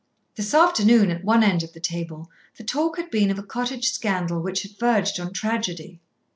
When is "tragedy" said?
5.31-6.01